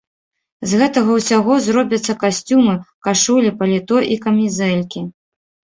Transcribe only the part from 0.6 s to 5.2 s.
З гэтага ўсяго зробяцца касцюмы, кашулі, паліто і камізэлькі.